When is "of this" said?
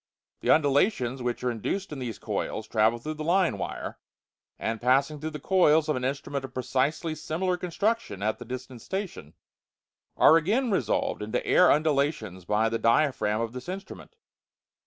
13.41-13.69